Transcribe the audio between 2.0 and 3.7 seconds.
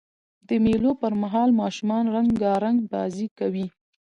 رنګارنګ بازۍ کوي.